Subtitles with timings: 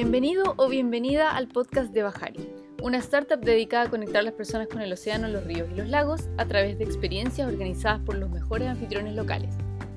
[0.00, 2.48] Bienvenido o bienvenida al podcast de Bajari,
[2.80, 5.88] una startup dedicada a conectar a las personas con el océano, los ríos y los
[5.88, 9.52] lagos a través de experiencias organizadas por los mejores anfitriones locales.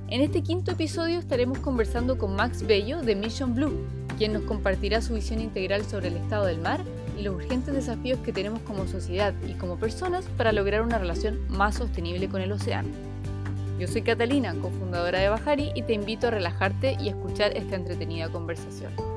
[0.08, 3.78] En este quinto episodio estaremos conversando con Max Bello de Mission Blue,
[4.18, 6.82] quien nos compartirá su visión integral sobre el estado del mar
[7.16, 11.40] y los urgentes desafíos que tenemos como sociedad y como personas para lograr una relación
[11.48, 12.90] más sostenible con el océano.
[13.78, 18.30] Yo soy Catalina, cofundadora de Bajari, y te invito a relajarte y escuchar esta entretenida
[18.30, 19.11] conversación.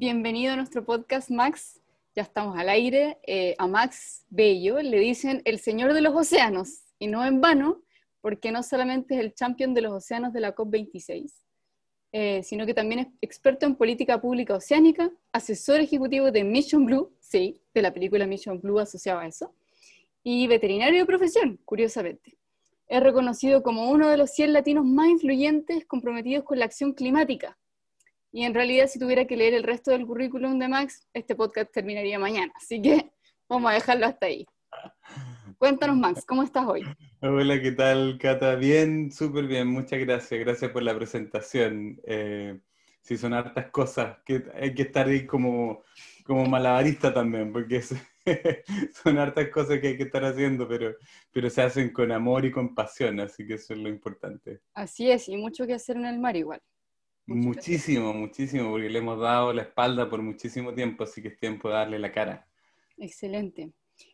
[0.00, 1.80] Bienvenido a nuestro podcast, Max.
[2.14, 3.18] Ya estamos al aire.
[3.26, 7.82] Eh, a Max Bello le dicen el señor de los océanos, y no en vano,
[8.20, 11.32] porque no solamente es el champion de los océanos de la COP26,
[12.12, 17.12] eh, sino que también es experto en política pública oceánica, asesor ejecutivo de Mission Blue,
[17.18, 19.52] sí, de la película Mission Blue asociado a eso,
[20.22, 22.38] y veterinario de profesión, curiosamente.
[22.86, 27.57] Es reconocido como uno de los 100 latinos más influyentes comprometidos con la acción climática,
[28.30, 31.72] y en realidad, si tuviera que leer el resto del currículum de Max, este podcast
[31.72, 32.52] terminaría mañana.
[32.56, 33.10] Así que
[33.48, 34.46] vamos a dejarlo hasta ahí.
[35.56, 36.84] Cuéntanos, Max, ¿cómo estás hoy?
[37.20, 38.54] Hola, ¿qué tal, Cata?
[38.54, 40.38] Bien, súper bien, muchas gracias.
[40.40, 42.00] Gracias por la presentación.
[42.04, 42.60] Eh,
[43.00, 45.82] sí, son hartas cosas, que hay que estar ahí como,
[46.24, 47.80] como malabarista también, porque
[49.02, 50.94] son hartas cosas que hay que estar haciendo, pero,
[51.32, 54.60] pero se hacen con amor y con pasión, así que eso es lo importante.
[54.74, 56.60] Así es, y mucho que hacer en el mar igual.
[57.28, 61.68] Muchísimo, muchísimo, porque le hemos dado la espalda por muchísimo tiempo, así que es tiempo
[61.68, 62.48] de darle la cara.
[62.96, 63.70] Excelente.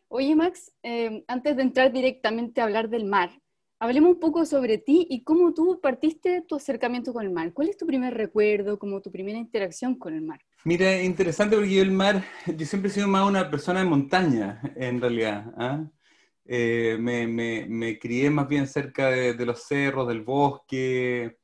[0.09, 3.31] Oye, Max, eh, antes de entrar directamente a hablar del mar,
[3.79, 7.53] hablemos un poco sobre ti y cómo tú partiste tu acercamiento con el mar.
[7.53, 10.41] ¿Cuál es tu primer recuerdo, como tu primera interacción con el mar?
[10.65, 14.61] Mira, interesante porque yo el mar, yo siempre he sido más una persona de montaña,
[14.75, 15.55] en realidad.
[15.57, 15.89] ¿ah?
[16.47, 21.39] Eh, me, me, me, crié más bien cerca de, de los cerros, del bosque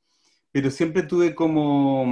[0.52, 2.06] pero siempre tuve como,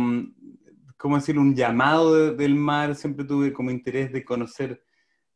[0.97, 4.82] ¿cómo decir?, un llamado del mar, siempre tuve como interés de conocer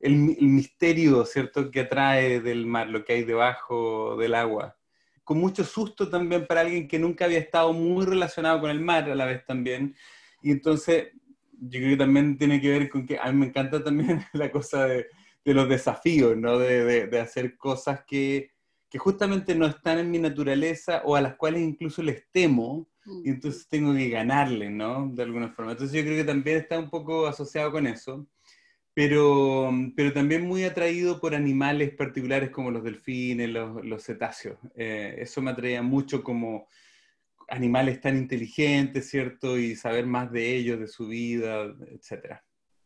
[0.00, 4.76] el, misterio, ¿cierto?, que atrae del mar, lo que hay debajo del agua.
[5.24, 9.08] Con mucho susto también para alguien que nunca había estado muy relacionado con el mar
[9.10, 9.94] a la vez también.
[10.42, 11.08] Y entonces,
[11.52, 14.50] yo creo que también tiene que ver con que a mí me encanta también la
[14.50, 15.06] cosa de,
[15.44, 16.58] de los desafíos, ¿no?
[16.58, 18.50] De, de, de hacer cosas que,
[18.92, 23.30] que justamente no están en mi naturaleza o a las cuales incluso les temo, y
[23.30, 25.08] entonces tengo que ganarle, ¿no?
[25.08, 25.72] De alguna forma.
[25.72, 28.26] Entonces yo creo que también está un poco asociado con eso,
[28.94, 34.58] pero, pero también muy atraído por animales particulares como los delfines, los, los cetáceos.
[34.74, 36.68] Eh, eso me atraía mucho como
[37.48, 39.58] animales tan inteligentes, ¿cierto?
[39.58, 42.36] Y saber más de ellos, de su vida, etc.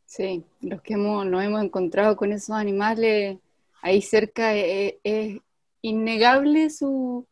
[0.04, 3.38] Sí, los que hemos, nos hemos encontrado con esos animales
[3.82, 5.40] ahí cerca, es, eh, es
[5.82, 7.26] innegable su,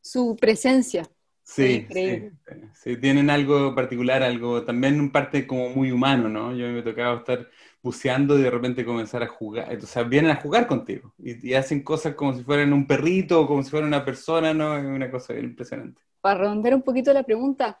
[0.00, 1.08] su presencia.
[1.48, 1.86] Sí,
[2.74, 6.52] sí, tienen algo particular, algo también un parte como muy humano, ¿no?
[6.52, 7.48] Yo me tocaba estar
[7.80, 11.84] buceando y de repente comenzar a jugar, o sea, vienen a jugar contigo y, hacen
[11.84, 14.76] cosas como si fueran un perrito o como si fueran una persona, ¿no?
[14.76, 16.02] Es una cosa impresionante.
[16.20, 17.78] Para redondear un poquito la pregunta,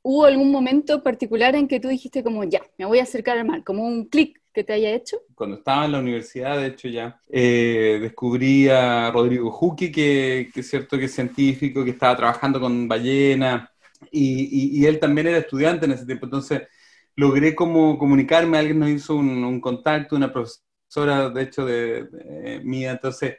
[0.00, 3.46] ¿hubo algún momento particular en que tú dijiste como, ya, me voy a acercar al
[3.46, 5.18] mar, como un clic que te haya hecho?
[5.36, 10.68] Cuando estaba en la universidad, de hecho ya, eh, descubrí a Rodrigo Juki, que, es
[10.68, 13.70] cierto que es científico, que estaba trabajando con ballena,
[14.10, 16.62] y, él también era estudiante en ese tiempo, entonces
[17.14, 23.36] logré como comunicarme, alguien nos hizo un, contacto, una profesora, de hecho, de mía, entonces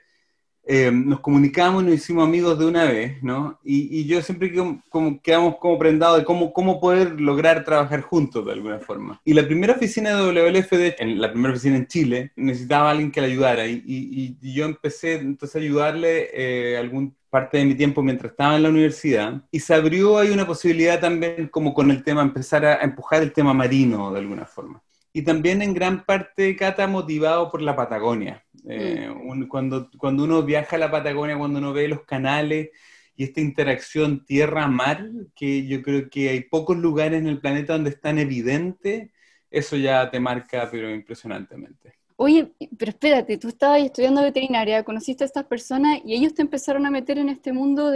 [0.72, 3.60] eh, nos comunicamos y nos hicimos amigos de una vez, ¿no?
[3.64, 4.54] Y, yo siempre
[4.90, 9.20] como, quedamos como prendados de cómo, cómo poder lograr trabajar juntos de alguna forma.
[9.26, 12.92] Y la primera oficina de WLF, de, en la primera oficina en Chile, necesitaba a
[12.92, 17.66] alguien que la ayudara y, y, yo empecé entonces a ayudarle eh, algún parte de
[17.66, 21.74] mi tiempo mientras estaba en la universidad y se abrió ahí una posibilidad también como
[21.74, 25.74] con el tema, empezar a empujar el tema marino de alguna forma y también en
[25.74, 28.44] gran parte, Cata, motivado por la Patagonia.
[28.68, 29.48] Eh, mm.
[29.48, 32.70] cuando, cuando uno viaja a la Patagonia, cuando uno ve los canales
[33.16, 37.92] y esta interacción tierra-mar, que yo creo que hay pocos lugares en el planeta donde
[37.92, 39.12] es tan evidente,
[39.52, 41.99] eso ya te marca, pero impresionantemente.
[42.22, 46.86] Oye, pero espérate, tú estabas estudiando veterinaria, conociste a estas personas y ellos te empezaron
[46.86, 47.94] a meter en este mundo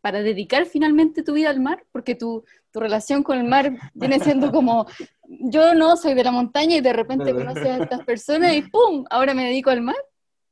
[0.00, 4.20] para dedicar finalmente tu vida al mar, porque tu, tu relación con el mar viene
[4.20, 4.86] siendo como,
[5.26, 9.04] yo no soy de la montaña y de repente conoces a estas personas y ¡pum!
[9.10, 9.96] Ahora me dedico al mar.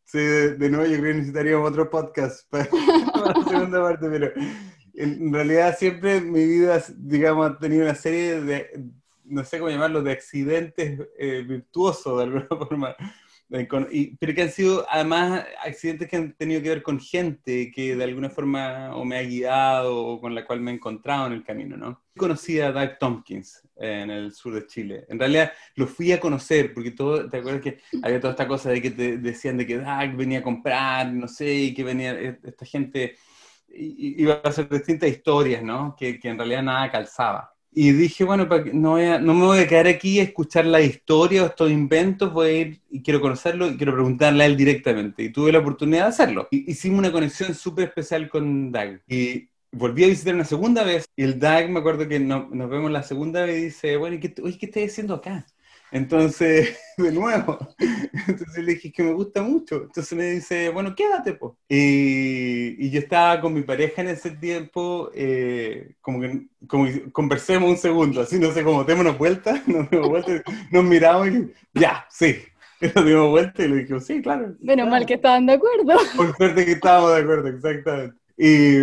[0.02, 4.32] Sí, de, nuevo yo creo que necesitaríamos otro podcast para, la segunda parte, pero
[4.94, 8.90] en realidad siempre mi vida, digamos, ha tenido una serie de
[9.32, 12.96] no sé cómo llamarlo, de accidentes eh, virtuosos de alguna forma.
[13.48, 18.04] pero que han sido además accidentes que han tenido que ver con gente que de
[18.04, 21.44] alguna forma o me ha guiado o con la cual me he encontrado en el
[21.44, 22.02] camino, ¿no?
[22.16, 25.06] Conocí a Doug Tompkins en el sur de Chile.
[25.08, 28.70] En realidad lo fui a conocer porque todo, ¿te acuerdas que había toda esta cosa
[28.70, 32.12] de que te decían de que Doug venía a comprar, no sé, y que venía
[32.12, 33.16] e, esta gente
[33.74, 35.96] iba a hacer distintas historias, ¿no?
[35.98, 37.51] Que, que en realidad nada calzaba.
[37.74, 41.46] Y dije, bueno, no, no me voy a quedar aquí a escuchar la historia o
[41.46, 45.22] estos inventos, voy a ir y quiero conocerlo y quiero preguntarle a él directamente.
[45.22, 46.48] Y tuve la oportunidad de hacerlo.
[46.50, 49.00] hicimos una conexión súper especial con Doug.
[49.08, 52.90] Y volví a visitar una segunda vez y el Doug, me acuerdo que nos vemos
[52.90, 55.46] la segunda vez y dice, bueno, ¿qué, oye, ¿qué estás haciendo acá?
[55.92, 57.58] Entonces, de nuevo,
[58.26, 59.82] entonces le dije que me gusta mucho.
[59.84, 61.52] Entonces me dice, bueno, quédate, pues.
[61.68, 67.68] Y, y, yo estaba con mi pareja en ese tiempo, eh, como, que, como conversemos
[67.68, 72.06] un segundo, así, no sé, como démonos vuelta, nos dimos vuelta, nos miramos y ya,
[72.10, 72.36] sí.
[72.96, 74.56] Nos dimos vuelta y le dije, sí, claro.
[74.58, 75.96] Menos mal que estaban de acuerdo.
[76.16, 78.16] Por suerte que estábamos de acuerdo, exactamente.
[78.36, 78.78] Y,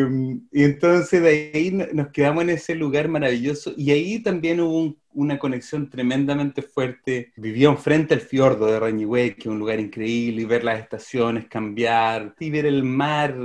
[0.53, 4.98] y, entonces de ahí nos quedamos en ese lugar maravilloso y ahí también hubo un
[5.13, 7.31] una conexión tremendamente fuerte.
[7.35, 11.47] Vivían frente al fiordo de Rañihue, que es un lugar increíble, y ver las estaciones
[11.47, 13.35] cambiar, y ver el mar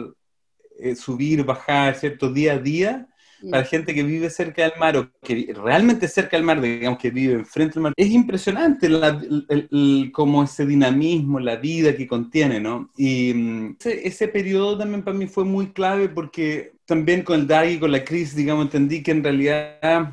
[0.78, 2.32] eh, subir, bajar, ¿cierto?
[2.32, 3.08] Día a día.
[3.42, 3.50] Mm.
[3.50, 7.10] Para gente que vive cerca del mar o que realmente cerca del mar, digamos que
[7.10, 8.88] vive enfrente del mar, es impresionante
[10.12, 12.90] como ese dinamismo, la vida que contiene, ¿no?
[12.96, 17.46] Y mm, ese, ese periodo también para mí fue muy clave porque también con el
[17.46, 20.12] DAG y con la crisis, digamos, entendí que en realidad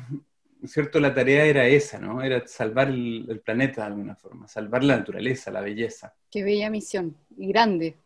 [0.64, 1.00] ¿cierto?
[1.00, 2.22] La tarea era esa, ¿no?
[2.22, 6.14] Era salvar el, planeta de alguna forma, salvar la naturaleza, la belleza.
[6.30, 7.96] Qué bella misión, y grande.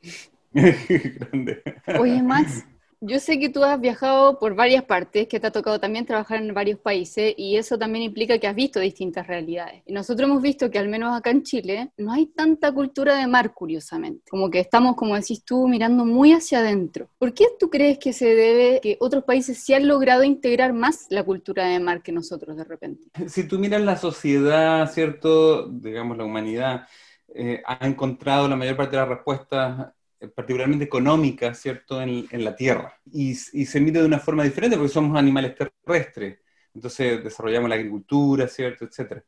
[0.52, 1.62] grande.
[1.98, 2.64] Oye, Max,
[3.00, 6.38] yo sé que tú has viajado por varias partes, que te ha tocado también trabajar
[6.42, 9.82] en varios países y eso también implica que has visto distintas realidades.
[9.86, 13.26] Y nosotros hemos visto que al menos acá en Chile no hay tanta cultura de
[13.26, 14.22] mar, curiosamente.
[14.30, 17.08] Como que estamos, como decís tú, mirando muy hacia adentro.
[17.18, 21.06] ¿Por qué tú crees que se debe que otros países sí han logrado integrar más
[21.10, 23.04] la cultura de mar que nosotros de repente?
[23.36, 25.68] Si tú miras la sociedad, ¿cierto?
[25.68, 26.86] Digamos, la humanidad.
[27.34, 29.88] Eh, ha encontrado la mayor parte de las respuestas
[30.34, 32.98] particularmente económica, ¿cierto?, en, la Tierra.
[33.12, 36.38] Y, se mide de una forma diferente porque somos animales terrestres.
[36.74, 39.24] Entonces desarrollamos la agricultura, ¿cierto?, etcétera.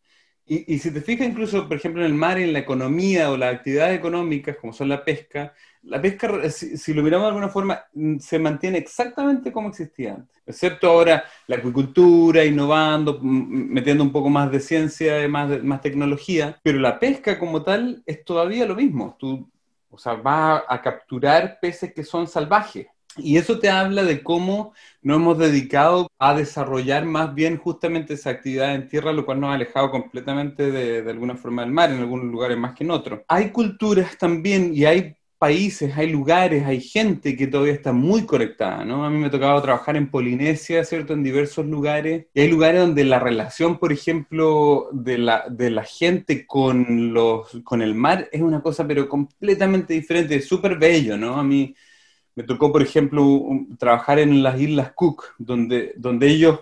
[0.50, 3.54] Y, si te fijas incluso, por ejemplo, en el mar, en la economía o las
[3.54, 5.52] actividades económicas, como son la pesca,
[5.82, 10.42] la pesca, si, lo miramos de alguna forma, mm, se mantiene exactamente como existía antes.
[10.46, 16.78] Excepto ahora la acuicultura, innovando, metiendo un poco más de ciencia, más, más tecnología, pero
[16.78, 19.16] la pesca como tal es todavía lo mismo.
[19.18, 19.50] Tú
[19.90, 22.86] o sea, va a capturar peces que son salvajes.
[23.16, 28.30] Y eso te habla de cómo nos hemos dedicado a desarrollar más bien justamente esa
[28.30, 31.90] actividad en tierra, lo cual nos ha alejado completamente de, de alguna forma del mar,
[31.90, 33.20] en algunos lugares más que en otros.
[33.28, 38.84] Hay culturas también y hay países, hay lugares, hay gente que todavía está muy conectada,
[38.84, 39.04] ¿no?
[39.04, 41.12] A mí me ha tocado trabajar en Polinesia, ¿cierto?
[41.12, 42.26] En diversos lugares.
[42.34, 47.60] Y hay lugares donde la relación, por ejemplo, de la, de la gente con, los,
[47.64, 51.38] con el mar es una cosa, pero completamente diferente, súper bello, ¿no?
[51.38, 51.74] A mí
[52.34, 53.42] me tocó, por ejemplo,
[53.78, 56.60] trabajar en las Islas Cook, donde, donde ellos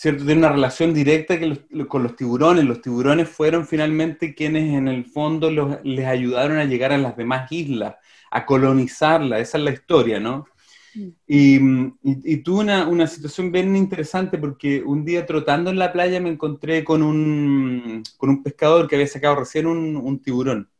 [0.00, 0.24] ¿cierto?
[0.24, 1.38] Tiene una relación directa
[1.86, 2.64] con los tiburones.
[2.64, 7.52] Los tiburones fueron finalmente quienes en el fondo les ayudaron a llegar a las demás
[7.52, 7.96] islas,
[8.30, 9.40] a colonizarla.
[9.40, 10.46] Esa es la historia, ¿no?
[10.94, 11.08] Mm.
[11.26, 16.82] Y, tuve una, situación bien interesante porque un día trotando en la playa me encontré
[16.82, 20.70] con un, con un pescador que había sacado recién un, tiburón.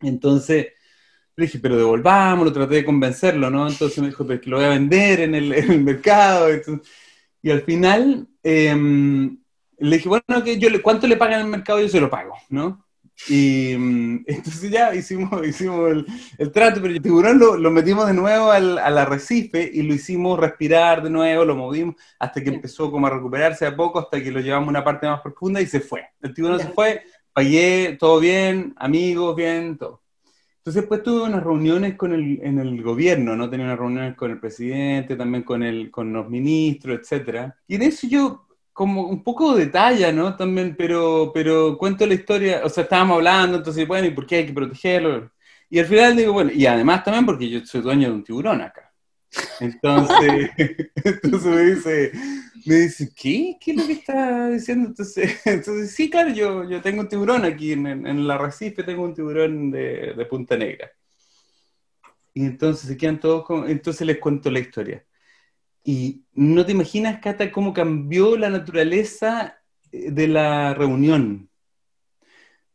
[0.00, 0.68] Entonces
[1.34, 3.68] le dije, pero devolvámoslo, traté de convencerlo, ¿no?
[3.68, 6.48] Entonces me dijo, pero que lo voy a vender en el, en el mercado.
[6.50, 6.88] Entonces,
[7.42, 9.38] y al final em,
[9.78, 11.80] le dije, bueno, que yo, ¿cuánto le pagan el mercado?
[11.80, 12.84] Yo se lo pago, ¿no?
[13.26, 16.04] Y em, entonces ya hicimos, hicimos
[16.38, 21.02] el, trato, pero el tiburón lo, metimos de nuevo al, arrecife y lo hicimos respirar
[21.02, 24.40] de nuevo, lo movimos hasta que empezó como a recuperarse a poco, hasta que lo
[24.40, 26.04] llevamos a una parte más profunda y se fue.
[26.20, 27.02] El tiburón se fue,
[27.32, 30.02] pagué, todo bien, amigos, bien, todo.
[30.68, 33.48] Entonces después tuve unas reuniones con el, en el gobierno, ¿no?
[33.48, 37.56] Tenía unas reuniones con el presidente, también con, el, con los ministros, etcétera.
[37.66, 40.36] Y en eso yo como un poco de detalle, ¿no?
[40.36, 44.36] También, pero, pero cuento la historia, o sea, estábamos hablando, entonces, bueno, ¿y por qué
[44.36, 45.32] hay que protegerlo?
[45.70, 48.60] Y al final digo, bueno, y además también porque yo soy dueño de un tiburón
[48.60, 48.92] acá.
[49.60, 50.50] Entonces,
[51.02, 52.12] entonces me dice,
[52.68, 53.56] me dice, ¿qué?
[53.58, 54.88] ¿Qué es lo que está diciendo?
[54.88, 59.02] Entonces, entonces sí, claro, yo, yo tengo un tiburón aquí en, en la Recife, tengo
[59.02, 60.90] un tiburón de, de, Punta Negra.
[62.34, 65.04] Y entonces se quedan todos con, entonces les cuento la historia.
[65.82, 69.58] Y no te imaginas, Cata, cómo cambió la naturaleza
[69.90, 71.48] eh, de la reunión.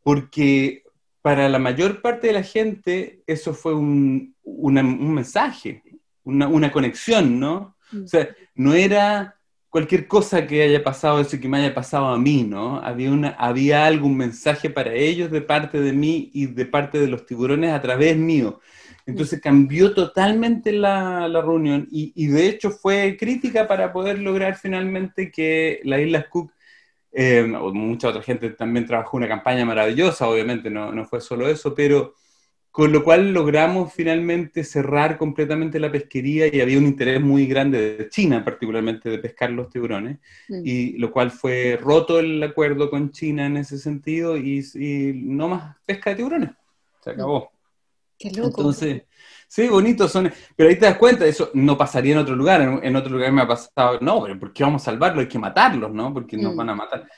[0.02, 0.82] Porque
[1.22, 5.82] para la mayor parte de la gente eso fue un, un mensaje,
[6.24, 7.76] una, una, conexión, ¿no?
[8.02, 9.38] O sea, no era
[9.74, 12.78] cualquier cosa que haya pasado, eso que me haya pasado a mí, ¿no?
[12.78, 17.08] Había, una, había algún mensaje para ellos de parte de mí y de parte de
[17.08, 18.60] los tiburones a través mío.
[19.04, 24.54] Entonces cambió totalmente la, la reunión y, y, de hecho fue crítica para poder lograr
[24.56, 26.52] finalmente que las Islas Cook,
[27.10, 31.74] eh, mucha otra gente también trabajó una campaña maravillosa, obviamente, no, no fue solo eso,
[31.74, 32.14] pero
[32.74, 37.96] con lo cual logramos finalmente cerrar completamente la pesquería y había un interés muy grande
[37.96, 40.62] de China, particularmente de pescar los tiburones, mm.
[40.64, 44.64] y lo cual fue roto el acuerdo con China en ese sentido y,
[45.14, 46.50] no más pesca de tiburones.
[47.00, 47.52] Se acabó.
[48.18, 48.62] Qué loco.
[48.62, 49.04] Entonces,
[49.46, 52.96] sí, bonitos son, pero ahí te das cuenta, eso no pasaría en otro lugar, en,
[52.96, 55.20] otro lugar me ha pasado, no, pero ¿por qué vamos a salvarlo?
[55.20, 56.12] Hay que matarlos, ¿no?
[56.12, 56.56] Porque nos mm.
[56.56, 57.08] van a matar.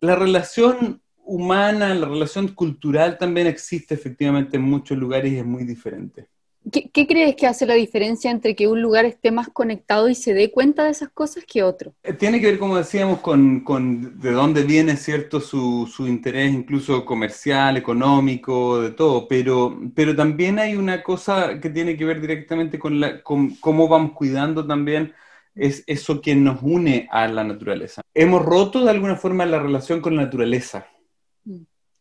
[0.00, 5.64] La relación humana, la relación cultural también existe efectivamente en muchos lugares y es muy
[5.64, 6.28] diferente.
[6.70, 10.32] ¿Qué, crees que hace la diferencia entre que un lugar esté más conectado y se
[10.32, 11.92] dé cuenta de esas cosas que otro?
[12.04, 16.52] Eh, tiene que ver, como decíamos, con, con de dónde viene cierto su, su, interés,
[16.52, 22.20] incluso comercial, económico, de todo, pero, pero también hay una cosa que tiene que ver
[22.20, 25.12] directamente con, la, con cómo vamos cuidando también
[25.56, 28.02] es eso que nos une a la naturaleza.
[28.14, 30.86] Hemos roto de alguna forma la relación con la naturaleza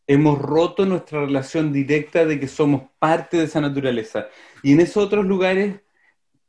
[0.07, 4.27] hemos roto nuestra relación directa de que somos parte de esa naturaleza.
[4.63, 5.79] Y en esos otros lugares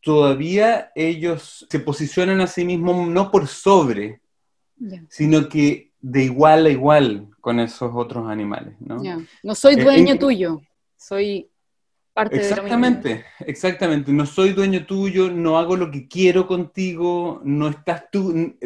[0.01, 4.21] todavía ellos se posicionan a sí mismos no por sobre,
[5.09, 8.75] sino que de igual a igual con esos otros animales.
[8.81, 9.01] No,
[9.43, 10.61] no soy eh, dueño tuyo,
[10.97, 11.49] soy
[12.13, 14.13] parte exactamente, de Exactamente, exactamente.
[14.13, 18.57] No soy dueño tuyo, no hago lo que quiero contigo, no estás tú,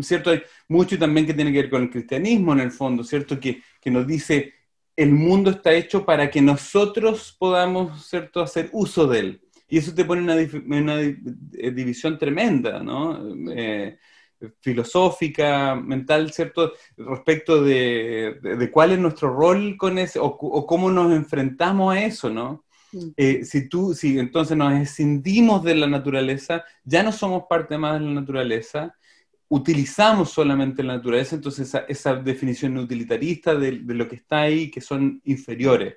[0.00, 0.30] ¿cierto?
[0.30, 3.38] Hay mucho también que tiene que ver con el cristianismo en el fondo, ¿cierto?
[3.38, 4.54] Que, que nos dice,
[4.96, 9.42] el mundo está hecho para que nosotros podamos, ¿cierto?, hacer uso de él.
[9.68, 13.34] Y eso te pone una, una eh, división tremenda, ¿no?
[13.50, 13.96] Eh,
[14.60, 16.72] filosófica, mental, ¿cierto?
[16.96, 22.04] Respecto de, de, cuál es nuestro rol con ese, o, o cómo nos enfrentamos a
[22.04, 22.64] eso, ¿no?
[22.92, 23.08] Mm.
[23.16, 27.98] Eh, si tú, si entonces nos escindimos de la naturaleza, ya no somos parte más
[27.98, 28.94] de la naturaleza,
[29.52, 34.70] utilizamos solamente la naturaleza, entonces esa, esa definición utilitarista de, de, lo que está ahí,
[34.70, 35.96] que son inferiores.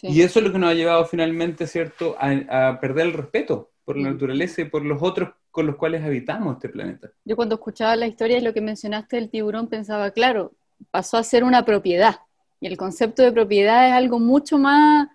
[0.00, 3.72] Y eso es lo que nos ha llevado finalmente, ¿cierto?, a, a perder el respeto
[3.84, 7.10] por la naturaleza y por los otros con los cuales habitamos este planeta.
[7.24, 10.52] Yo cuando escuchaba la historia y lo que mencionaste del tiburón pensaba, claro,
[10.92, 12.20] pasó a ser una propiedad.
[12.60, 15.08] Y el concepto de propiedad es algo mucho más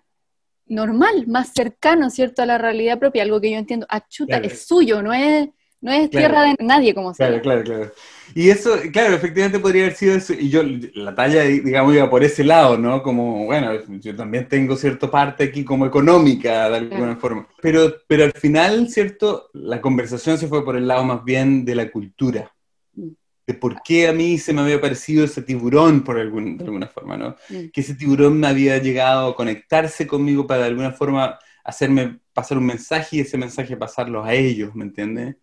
[0.66, 4.66] normal, más cercano, ¿cierto?, a la realidad propia, algo que yo entiendo, achuta, ah, es
[4.66, 5.48] suyo, no es
[5.80, 7.92] no es tierra de nadie, como se Claro, claro, claro.
[8.34, 10.34] Y eso, claro, efectivamente podría haber sido eso.
[10.34, 10.62] Y yo,
[10.94, 13.02] la talla, digamos, iba por ese lado, ¿no?
[13.02, 17.48] Como, bueno, yo también tengo cierta parte aquí como económica, de alguna forma.
[17.60, 19.48] Pero, pero al final, ¿cierto?
[19.54, 22.52] La conversación se fue por el lado más bien de la cultura.
[22.94, 23.08] Mm.
[23.46, 26.86] De por qué a mí se me había parecido ese tiburón, por algún, de alguna
[26.86, 27.36] forma, ¿no?
[27.48, 27.70] Mm.
[27.72, 32.58] Que ese tiburón me había llegado a conectarse conmigo para de alguna forma hacerme pasar
[32.58, 35.36] un mensaje y ese mensaje pasarlo a ellos, ¿me entiendes?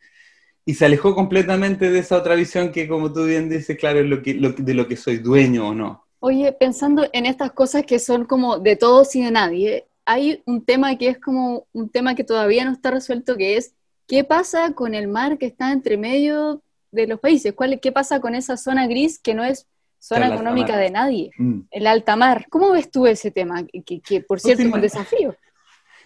[0.68, 4.06] Y se alejó completamente de esa otra visión que, como tú bien dices, claro, es
[4.06, 6.04] lo que, de lo que soy dueño o no.
[6.20, 10.66] Oye, pensando en estas cosas que son como de todos y de nadie, hay un
[10.66, 13.76] tema que es como un tema que todavía no está resuelto, que es
[14.08, 18.20] qué pasa con el mar que está entre medio de los países, ¿Cuál, qué pasa
[18.20, 19.68] con esa zona gris que no es
[20.00, 21.60] zona económica de nadie, mm.
[21.72, 22.46] el alta mar.
[22.50, 23.66] ¿Cómo ves tú ese tema?
[23.86, 25.34] Que, que por cierto es un desafío.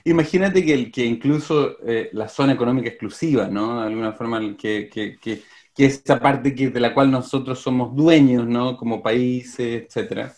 [0.05, 3.81] Imagínate que, que incluso eh, la zona económica exclusiva, ¿no?
[3.81, 5.43] De alguna forma, que, que, que,
[5.75, 8.77] que esa parte que, de la cual nosotros somos dueños, ¿no?
[8.77, 10.33] Como países, etcétera,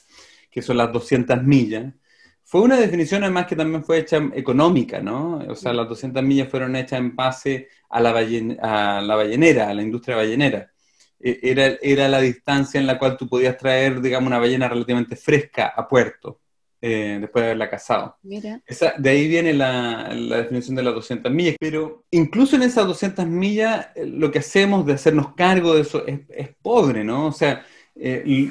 [0.51, 1.93] que son las 200 millas,
[2.43, 5.37] fue una definición además que también fue hecha económica, ¿no?
[5.47, 8.11] O sea, las 200 millas fueron hechas en base a la,
[8.61, 10.71] a la ballenera, a la industria ballenera.
[11.19, 15.15] E, era, era la distancia en la cual tú podías traer, digamos, una ballena relativamente
[15.15, 16.42] fresca a puerto.
[16.85, 18.17] Eh, después de haberla casado.
[18.23, 23.87] de ahí viene la, definición de las 200 millas, pero incluso en esas 200 millas
[23.95, 26.19] eh, lo que hacemos de hacernos cargo de eso es,
[26.61, 27.27] pobre, ¿no?
[27.27, 28.49] O sea, eh,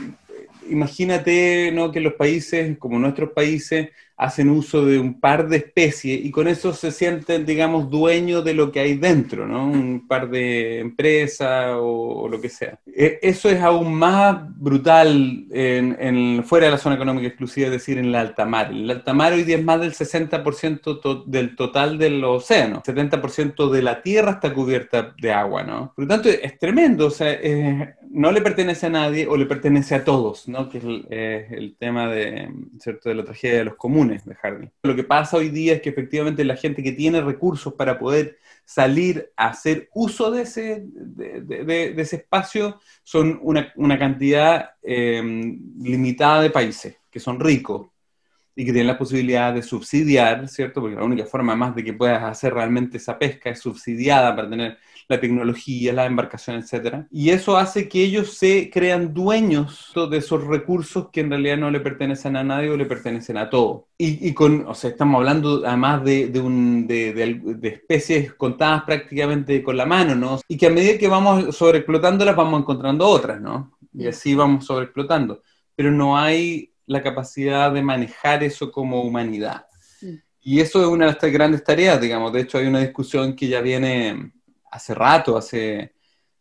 [0.70, 1.92] imagínate ¿no?
[1.92, 3.90] que los países, como nuestros países,
[4.22, 8.54] hacen uso de un par de especies y con eso se sienten, digamos, dueños de
[8.54, 9.66] lo que hay dentro, ¿no?
[9.66, 12.78] Un par de empresas o, lo que sea.
[12.86, 17.98] E, eso es aún más brutal en, fuera de la zona económica exclusiva, es decir,
[17.98, 18.70] en la alta mar.
[18.70, 22.82] El alta mar hoy día es más del 60% del total del océano.
[22.82, 25.92] 70% de la tierra está cubierta de agua, ¿no?
[25.96, 27.32] Por lo tanto, es tremendo, o sea,
[28.12, 30.68] no le pertenece a nadie o le pertenece a todos, ¿no?
[30.68, 30.84] Que es
[31.50, 33.08] el, tema de, ¿cierto?
[33.08, 34.68] de la tragedia de los comunes de Hardy.
[34.82, 38.38] Lo que pasa hoy día es que efectivamente la gente que tiene recursos para poder
[38.64, 46.50] salir a hacer uso de ese, de, ese espacio son una, cantidad em, limitada de
[46.50, 47.88] países que son ricos
[48.54, 50.82] y que tienen la posibilidad de subsidiar, ¿cierto?
[50.82, 54.50] Porque la única forma más de que puedas hacer realmente esa pesca es subsidiada para
[54.50, 54.78] tener
[55.08, 57.06] la tecnología, la embarcación, etc.
[57.10, 61.70] Y eso hace que ellos se crean dueños de esos recursos que en realidad no
[61.70, 63.88] le pertenecen a nadie o le pertenecen a todo.
[63.98, 69.62] Y, con, o sea, estamos hablando además de, de, un, de, de, especies contadas prácticamente
[69.62, 70.40] con la mano, ¿no?
[70.48, 73.78] Y que a medida que vamos sobreexplotándolas vamos encontrando otras, ¿no?
[73.94, 75.42] Y así vamos sobreexplotando.
[75.76, 79.66] Pero no hay la capacidad de manejar eso como humanidad.
[80.44, 82.32] Y eso es una de las grandes tareas, digamos.
[82.32, 84.32] De hecho, hay una discusión que ya viene
[84.72, 85.92] hace rato, hace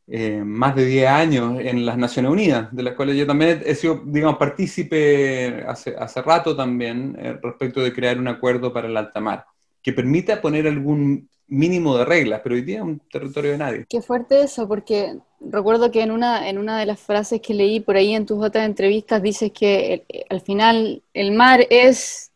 [0.08, 3.76] eh, más de 10 años en las Naciones Unidas, de las cuales yo también he
[3.76, 8.98] sido, digamos, partícipe hace, hace rato también eh, respecto de crear un acuerdo para el
[8.98, 9.46] alta mar,
[9.82, 13.86] que permita poner algún mínimo de reglas, pero hoy día es un territorio de nadie.
[13.90, 17.82] Qué fuerte eso, porque recuerdo que en una, en una de las frases que leí
[17.82, 22.32] por ahí en tus otras entrevistas dices que al final el mar es,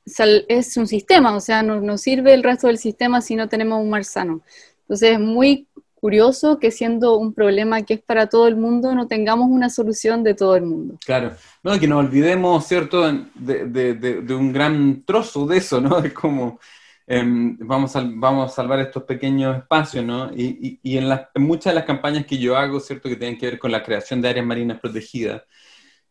[0.48, 3.82] es un sistema, o sea, no nos sirve el resto del sistema si no tenemos
[3.82, 4.42] un mar sano.
[4.82, 5.68] Entonces es muy
[6.06, 10.24] curioso que siendo un problema que es para todo el mundo, no tengamos una solución
[10.24, 11.00] de todo el mundo.
[11.04, 11.32] Claro,
[11.64, 15.98] no, que nos olvidemos, ¿cierto?, de, de, de, un gran trozo de eso, ¿no?
[16.06, 16.60] Es como,
[17.08, 20.32] em, vamos, a, vamos a salvar estos pequeños espacios, ¿no?
[20.32, 23.40] Y, y, en, las, en muchas de las campañas que yo hago, ¿cierto?, que tienen
[23.40, 25.42] que ver con la creación de áreas marinas protegidas,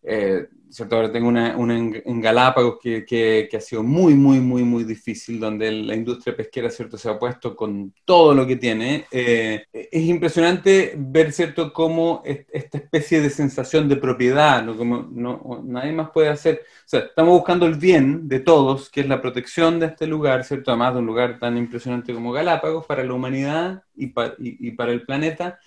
[0.04, 0.96] eh, ¿cierto?
[0.96, 5.94] Ahora tengo una, en, Galápagos que, ha sido muy, muy, muy, muy difícil, donde la
[5.94, 6.98] industria pesquera, ¿cierto?
[6.98, 9.06] Se ha puesto con todo lo que tiene.
[9.12, 14.76] Eh, es impresionante ver, ¿cierto?, cómo esta especie de sensación de propiedad, ¿no?
[14.76, 16.62] Como no, nadie más puede hacer.
[16.64, 20.42] O sea, estamos buscando el bien de todos, que es la protección de este lugar,
[20.44, 20.72] ¿cierto?
[20.72, 25.02] Además de un lugar tan impresionante como Galápagos para la humanidad y, y para el
[25.02, 25.60] planeta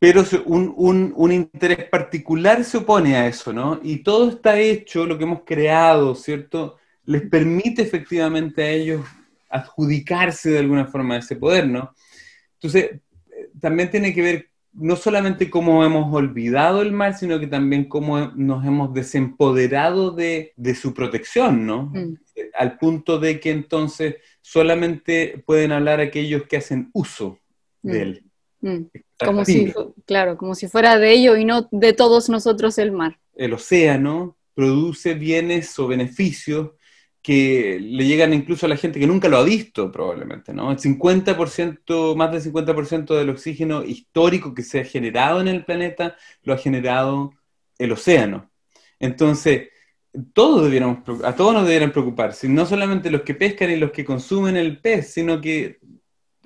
[0.00, 3.78] pero un, un, interés particular se opone a eso, ¿no?
[3.82, 6.78] Y todo está hecho, lo que hemos creado, ¿cierto?
[7.04, 9.04] Les permite efectivamente a ellos
[9.50, 11.94] adjudicarse de alguna forma ese poder, ¿no?
[12.54, 12.98] Entonces,
[13.60, 18.32] también tiene que ver no solamente cómo hemos olvidado el mar, sino que también cómo
[18.36, 21.90] nos hemos desempoderado de, de su protección, ¿no?
[21.92, 22.14] Mm.
[22.56, 27.38] Al punto de que entonces solamente pueden hablar aquellos que hacen uso
[27.82, 28.02] de mm.
[28.02, 28.29] él.
[28.60, 28.84] Mm.
[29.24, 29.72] Como si,
[30.06, 33.18] claro, como si fuera de ello y no de todos nosotros el mar.
[33.34, 36.70] El océano produce bienes o beneficios
[37.22, 40.70] que le llegan incluso a la gente que nunca lo ha visto probablemente, ¿no?
[40.70, 46.16] El 50%, más del 50% del oxígeno histórico que se ha generado en el planeta
[46.42, 47.32] lo ha generado
[47.78, 48.50] el océano.
[48.98, 49.68] Entonces,
[50.32, 54.04] todos debiéramos, a todos nos debieran preocupar, no solamente los que pescan y los que
[54.04, 55.78] consumen el pez, sino que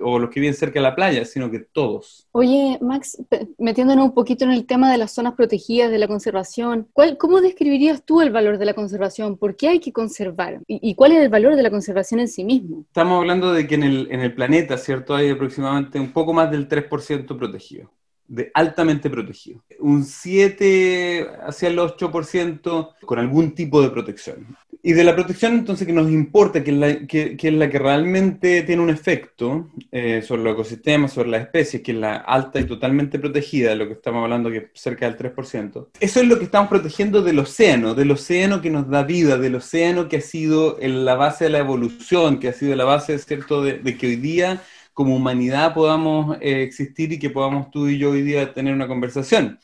[0.05, 2.29] o los que viven cerca de la playa, sino que todos.
[2.33, 3.23] Oye, Max,
[3.59, 7.41] metiéndonos un poquito en el tema de las zonas protegidas, de la conservación, ¿cuál, ¿cómo
[7.41, 9.37] describirías tú el valor de la conservación?
[9.37, 10.61] ¿Por qué hay que conservar?
[10.67, 12.85] ¿Y, cuál es el valor de la conservación en sí mismo?
[12.87, 15.15] Estamos hablando de que en el, en el planeta, ¿cierto?
[15.15, 17.91] Hay aproximadamente un poco más del 3% protegido
[18.27, 19.63] de altamente protegido.
[19.81, 24.57] Un 7 hacia el 8% con algún tipo de protección.
[24.87, 27.79] Y de la protección entonces que nos importa, que es la que, es la que
[27.79, 32.61] realmente tiene un efecto eh, sobre los ecosistemas, sobre las especies, que es la alta
[32.61, 35.89] y totalmente protegida, de lo que estamos hablando que es cerca del 3%.
[35.99, 39.55] Eso es lo que estamos protegiendo del océano, del océano que nos da vida, del
[39.55, 43.63] océano que ha sido la base de la evolución, que ha sido la base, ¿cierto?,
[43.63, 44.61] de, de que hoy día
[44.95, 48.89] como humanidad podamos eh, existir y que podamos tú y yo hoy día tener una
[48.89, 49.59] conversación.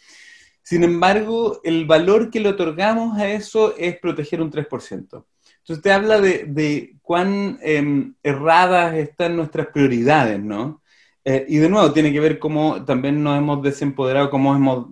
[0.62, 5.24] Sin embargo, el valor que le otorgamos a eso es proteger un 3%.
[5.58, 10.82] Entonces te habla de, cuán em, erradas están nuestras prioridades, ¿no?
[11.24, 14.86] Eh, y de nuevo, tiene que ver cómo también nos hemos desempoderado, cómo hemos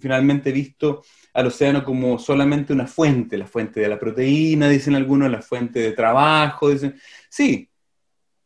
[0.00, 5.30] finalmente visto al océano como solamente una fuente, la fuente de la proteína, dicen algunos,
[5.30, 6.96] la fuente de trabajo, dicen,
[7.28, 7.69] sí,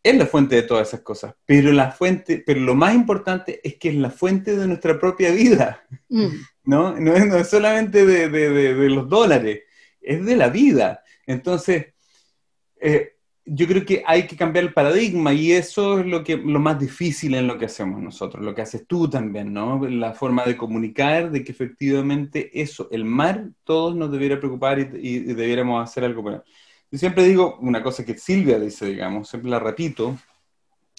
[0.05, 3.77] es la fuente de todas esas cosas, pero la fuente, pero lo más importante es
[3.77, 6.27] que es la fuente de nuestra propia vida, mm.
[6.64, 7.01] ¿no?
[7.01, 9.62] No es, solamente de, los dólares,
[10.03, 11.03] es de la vida.
[11.27, 11.95] Entonces,
[12.79, 13.14] eh,
[13.47, 16.79] yo creo que hay que cambiar el paradigma y eso es lo, que, lo más
[16.79, 19.87] difícil en lo que hacemos nosotros, lo que haces tú también, ¿no?
[19.88, 25.19] La forma de comunicar de que efectivamente eso, el mar, todos nos debiera preocupar y,
[25.21, 26.45] debiéramos hacer algo por
[26.95, 30.17] Yo siempre digo una cosa que Silvia dice, digamos, siempre la repito,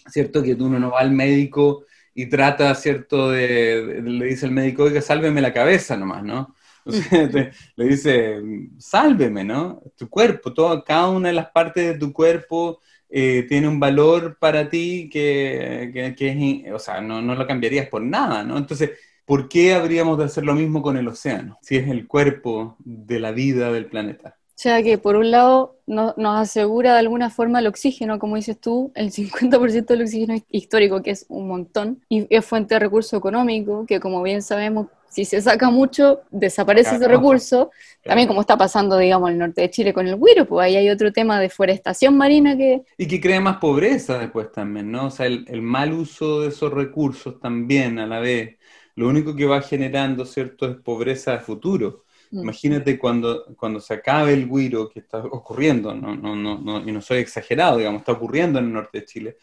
[0.05, 0.43] ¿cierto?
[0.43, 3.29] Que uno no va al médico y trata, ¿cierto?
[3.29, 6.53] De, le dice al médico, oiga, sálveme la cabeza nomás, ¿no?
[7.77, 8.41] le dice,
[8.77, 9.81] sálveme, ¿no?
[9.95, 14.37] Tu cuerpo, todo, cada una de las partes de tu cuerpo eh, tiene un valor
[14.37, 18.57] para ti que, es, o sea, no, no, lo cambiarías por nada, ¿no?
[18.57, 18.91] Entonces,
[19.23, 21.57] ¿por qué habríamos de hacer lo mismo con el océano?
[21.61, 24.35] Si es el cuerpo de la vida del planeta.
[24.55, 28.57] O sea que por un lado nos asegura de alguna forma el oxígeno, como dices
[28.57, 33.17] tú, el 50% del oxígeno histórico, que es un montón, y es fuente de recurso
[33.17, 37.71] económico, que como bien sabemos si se saca mucho, desaparece ese recurso.
[38.03, 40.75] También como está pasando, digamos, en el norte de Chile con el güiro, pues ahí
[40.75, 42.83] hay otro tema de forestación marina que...
[42.97, 45.07] Y que crea más pobreza después también, ¿no?
[45.07, 48.57] O sea, el, mal uso de esos recursos también a la vez.
[48.95, 52.03] Lo único que va generando, ¿cierto?, es pobreza de futuro.
[52.31, 52.41] Mm.
[52.41, 57.01] Imagínate cuando, cuando se acabe el güiro que está ocurriendo, no, no, no, y no
[57.01, 59.37] soy exagerado, digamos, está ocurriendo en el norte de Chile.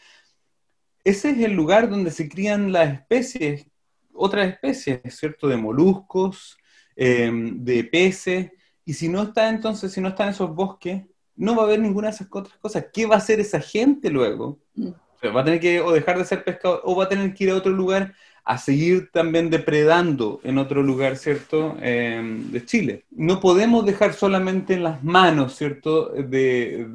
[1.04, 3.66] Ese es el lugar donde se crían las especies
[4.14, 5.48] otras especies, ¿cierto?
[5.48, 6.56] De moluscos,
[6.96, 8.50] em, de peces,
[8.84, 11.02] y si no está entonces, si no está en esos bosques,
[11.36, 12.86] no va a haber ninguna de esas otras cosas.
[12.92, 14.60] ¿Qué va a hacer esa gente luego?
[14.74, 14.90] Mm.
[15.34, 17.50] va a tener que o dejar de ser pescador o va a tener que ir
[17.50, 18.12] a otro lugar
[18.44, 23.04] a seguir también depredando en otro lugar, ¿cierto?, em, de Chile.
[23.10, 26.86] No podemos dejar solamente en las manos, ¿cierto?, de,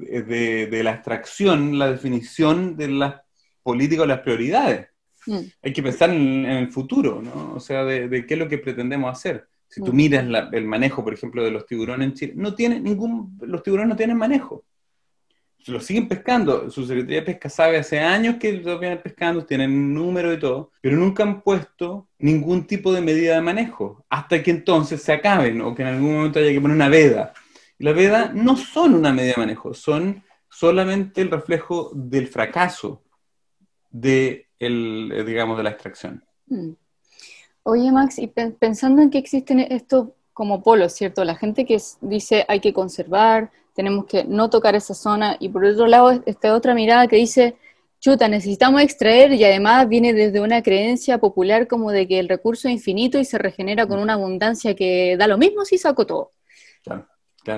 [0.69, 3.15] de la extracción, la definición de las
[3.63, 4.87] políticas o las prioridades.
[5.27, 5.39] Mm.
[5.61, 7.53] Hay que pensar en, el futuro, ¿no?
[7.55, 9.47] O sea, de, qué es lo que pretendemos hacer.
[9.67, 9.95] Si tú mm.
[9.95, 13.89] miras el manejo, por ejemplo, de los tiburones en Chile, no tiene ningún, los tiburones
[13.89, 14.63] no tienen manejo.
[15.65, 16.69] Los siguen pescando.
[16.69, 20.71] Su Secretaría de Pesca sabe hace años que los vienen pescando, tienen número y todo,
[20.79, 25.59] pero nunca han puesto ningún tipo de medida de manejo, hasta que entonces se acaben
[25.61, 27.33] o que en algún momento haya que poner una veda.
[27.77, 33.03] Y la veda no son una medida de manejo, son solamente el reflejo del fracaso
[33.89, 36.23] de el, eh, digamos, de la extracción.
[36.47, 36.71] Mm.
[37.63, 41.25] Oye, Max, y pensando en que existen estos como polos, ¿cierto?
[41.25, 45.63] La gente que dice hay que conservar, tenemos que no tocar esa zona, y por
[45.63, 47.55] otro lado, esta otra mirada que dice,
[47.99, 52.67] chuta, necesitamos extraer, y además viene desde una creencia popular como de que el recurso
[52.67, 56.31] es infinito y se regenera con una abundancia que da lo mismo si saco todo.
[56.83, 57.07] Claro.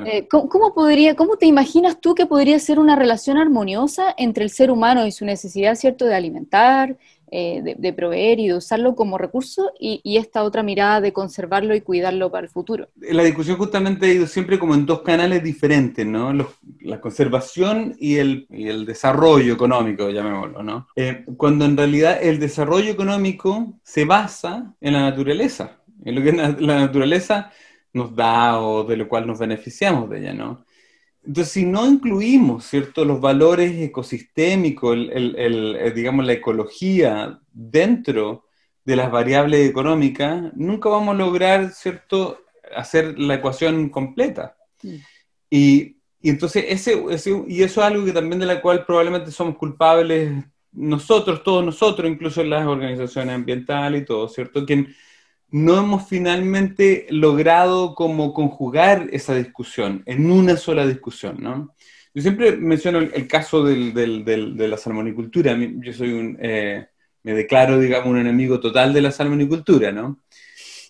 [0.05, 4.51] Eh, ¿cómo, podría, ¿Cómo te imaginas tú que podría ser una relación armoniosa entre el
[4.51, 6.97] ser humano y su necesidad, ¿cierto?, de alimentar,
[7.31, 11.81] eh, de, proveer y de usarlo como recurso y, esta otra mirada de conservarlo y
[11.81, 12.89] cuidarlo para el futuro?
[12.95, 16.33] La discusión justamente ha ido siempre como en dos canales diferentes, ¿no?
[16.81, 20.87] la conservación y el, el, desarrollo económico, llamémoslo, ¿no?
[20.95, 26.31] Eh, cuando en realidad el desarrollo económico se basa en la naturaleza, en lo que
[26.31, 27.51] la naturaleza
[27.93, 30.65] nos da o de lo cual nos beneficiamos de ella, ¿no?
[31.25, 35.35] Entonces, si no incluimos, ¿cierto?, los valores ecosistémicos, el,
[35.77, 38.45] eh, digamos, la ecología dentro
[38.85, 42.39] de las variables económicas, nunca vamos a lograr, ¿cierto?,
[42.75, 44.55] hacer la ecuación completa.
[45.49, 47.03] Y, y, entonces, ese,
[47.47, 52.09] y eso es algo que también de la cual probablemente somos culpables nosotros, todos nosotros,
[52.09, 54.65] incluso las organizaciones ambientales y todo, ¿cierto?
[54.65, 54.87] Que
[55.51, 61.75] no hemos finalmente logrado como conjugar esa discusión en una sola discusión, ¿no?
[62.13, 65.55] Yo siempre menciono el, caso de la salmonicultura.
[65.57, 66.87] Yo soy un, eh,
[67.23, 70.19] me declaro, digamos, un enemigo total de la salmonicultura, ¿no?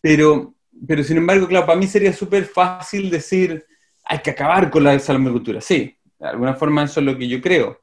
[0.01, 0.55] Pero,
[0.87, 3.65] pero sin embargo, claro, para mí sería súper fácil decir,
[4.05, 5.59] hay que acabar con la salmonicultura.
[5.59, 7.81] Sí, de alguna forma eso es lo que yo creo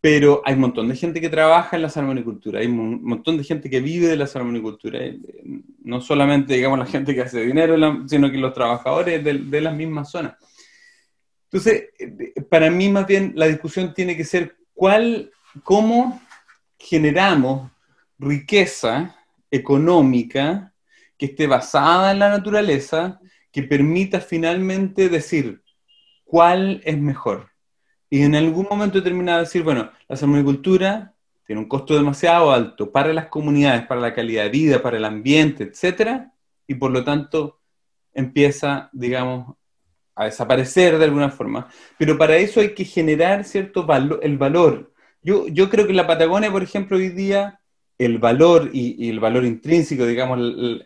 [0.00, 3.44] pero hay un montón de gente que trabaja en la salmonicultura, hay un montón de
[3.44, 5.18] gente que vive de la salmonicultura, eh,
[5.82, 10.10] no solamente, digamos, la gente que hace dinero, sino que los trabajadores de, las mismas
[10.10, 10.34] zonas.
[11.44, 15.32] Entonces, eh, para mí más bien la discusión tiene que ser cuál,
[15.64, 16.20] cómo
[16.78, 17.70] generamos
[18.18, 19.16] riqueza
[19.50, 20.72] económica
[21.16, 25.62] que esté basada en la naturaleza, que permita finalmente decir
[26.24, 27.48] cuál es mejor
[28.10, 32.90] y en algún momento termina de decir, bueno, la salmonicultura tiene un costo demasiado alto
[32.90, 36.32] para las comunidades, para la calidad de vida, para el ambiente, etcétera,
[36.66, 37.60] y por lo tanto
[38.12, 39.56] empieza, digamos,
[40.14, 41.68] a desaparecer de alguna forma.
[41.96, 44.92] Pero para eso hay que generar cierto valor, el valor.
[45.22, 47.60] Yo, yo creo que en la Patagonia, por ejemplo, hoy día
[47.98, 50.38] el valor y, el valor intrínseco, digamos,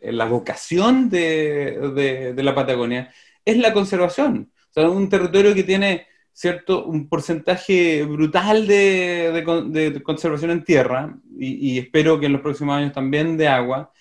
[0.03, 3.13] la vocación de, de, de, la Patagonia
[3.45, 4.53] es la conservación.
[4.71, 6.85] O sea, un territorio que tiene ¿cierto?
[6.85, 13.37] Un porcentaje brutal de, conservación en tierra, y, espero que en los próximos años también
[13.37, 13.93] de agua,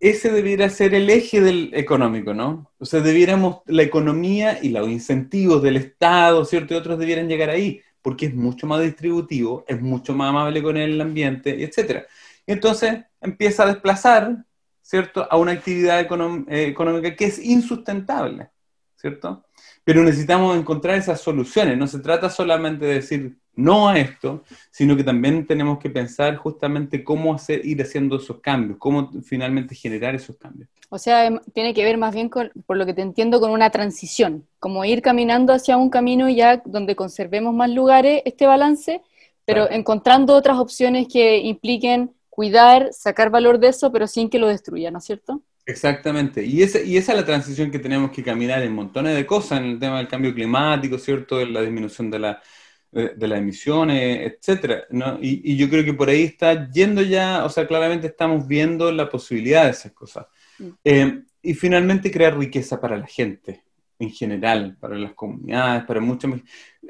[0.00, 2.72] ese debiera ser el eje del económico, ¿no?
[2.78, 6.74] O sea, debiéramos, la economía y los incentivos del Estado, ¿cierto?
[6.74, 10.76] Y otros debieran llegar ahí, porque es mucho más distributivo, es mucho más amable con
[10.76, 12.04] el ambiente, etc.
[12.46, 14.44] Y entonces empieza a desplazar,
[14.80, 18.50] ¿cierto?, a una actividad eh, económica que es insustentable,
[18.96, 19.44] ¿cierto?
[19.84, 21.76] Pero necesitamos encontrar esas soluciones.
[21.76, 26.36] No se trata solamente de decir no a esto, sino que también tenemos que pensar
[26.36, 30.68] justamente cómo hacer, ir haciendo esos cambios, cómo finalmente generar esos cambios.
[30.88, 33.50] O sea, em, tiene que ver más bien, con, por lo que te entiendo, con
[33.50, 39.02] una transición, como ir caminando hacia un camino ya donde conservemos más lugares, este balance,
[39.44, 44.48] pero encontrando otras opciones que impliquen cuidar, sacar valor de eso, pero sin que lo
[44.48, 45.42] destruya, ¿no es cierto?
[45.72, 49.26] Exactamente, y, esa, y esa es la transición que tenemos que caminar en montones de
[49.26, 51.40] cosas, en el tema del cambio climático, ¿cierto?
[51.40, 52.42] En la disminución de, la,
[52.90, 55.18] de, las emisiones, etcétera, ¿no?
[55.20, 59.08] Y, yo creo que por ahí está yendo ya, o sea, claramente estamos viendo la
[59.08, 60.26] posibilidad de esas cosas.
[60.58, 60.68] Mm.
[60.84, 63.64] Eh, y finalmente crear riqueza para la gente
[63.98, 66.32] en general, para las comunidades, para muchas...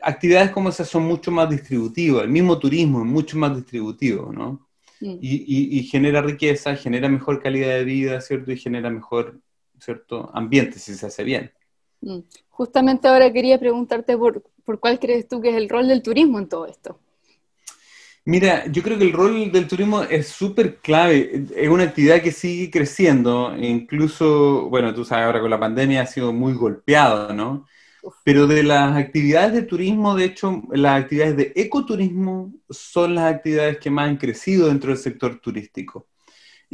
[0.03, 4.69] Actividades como esas son mucho más distributivas, el mismo turismo es mucho más distributivo, ¿no?
[5.03, 8.53] Y, genera riqueza, genera mejor calidad de vida, ¿cierto?
[8.53, 9.41] Y genera mejor,
[9.81, 10.31] ¿cierto?
[10.33, 11.51] Ambiente, si se hace bien.
[12.01, 12.21] Mm.
[12.51, 16.39] Justamente ahora quería preguntarte por, por cuál crees tú que es el rol del turismo
[16.39, 16.99] en todo esto.
[18.25, 21.47] Mira, yo creo que el rol del turismo es súper clave.
[21.57, 23.57] Es una actividad que sigue creciendo.
[23.59, 27.67] Incluso, bueno, tú sabes, ahora con la pandemia ha sido muy golpeado, ¿no?
[28.25, 33.79] Pero de las actividades de turismo, de hecho, las actividades de ecoturismo son las actividades
[33.79, 36.09] que más han crecido dentro del sector turístico.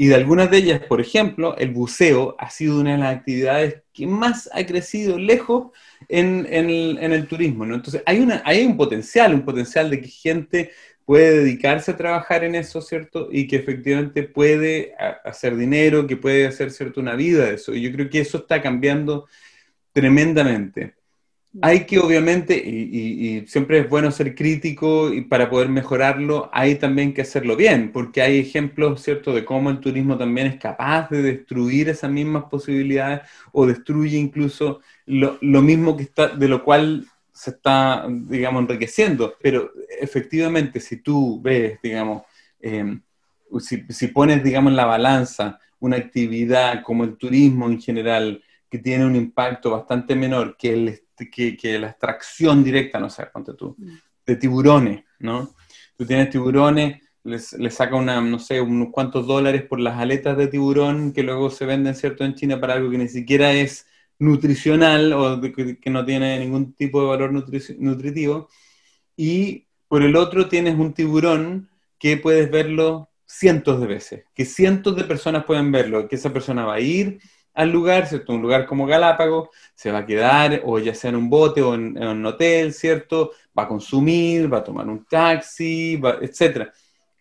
[0.01, 3.83] Y de algunas de ellas, por ejemplo, el buceo ha sido una de las actividades
[3.93, 5.73] que más ha crecido lejos
[6.09, 7.65] en, el, turismo.
[7.65, 10.71] Entonces, hay, una, hay un potencial, un potencial de que gente
[11.05, 13.29] puede dedicarse a trabajar en eso, ¿cierto?
[13.33, 17.75] Y que efectivamente puede hacer dinero, que puede hacer, ¿cierto?, una vida de eso.
[17.75, 19.27] Y yo creo que eso está cambiando
[19.93, 20.98] tremendamente.
[21.63, 27.15] Hay que obviamente, y, siempre es bueno ser crítico y para poder mejorarlo, hay también
[27.15, 31.23] que hacerlo bien, porque hay ejemplos, ¿cierto?, de cómo el turismo también es capaz de
[31.23, 37.51] destruir esas mismas posibilidades o destruye incluso lo, mismo que está, de lo cual se
[37.51, 39.35] está, digamos, enriqueciendo.
[39.41, 42.23] Pero efectivamente, si tú ves, digamos,
[42.61, 43.01] em,
[43.61, 48.79] si, si pones, digamos, en la balanza una actividad como el turismo en general, que
[48.79, 50.89] tiene un impacto bastante menor que el
[51.27, 53.77] que, la extracción directa, no sé, ponte tú,
[54.25, 55.55] de tiburones, ¿no?
[55.97, 60.37] Tú tienes tiburones, les, les saca una, no sé, unos cuantos dólares por las aletas
[60.37, 63.87] de tiburón que luego se venden, ¿cierto?, en China para algo que ni siquiera es
[64.19, 68.49] nutricional o que, no tiene ningún tipo de valor nutritivo.
[69.17, 74.97] Y por el otro tienes un tiburón que puedes verlo cientos de veces, que cientos
[74.97, 77.21] de personas pueden verlo, que esa persona va a ir,
[77.59, 78.35] al lugar, ¿cierto?
[78.35, 81.75] Un lugar como Galápagos, se va a quedar o ya sea en un bote o
[81.75, 83.33] en, un hotel, ¿cierto?
[83.59, 86.71] Va a consumir, va a tomar un taxi, va, etc.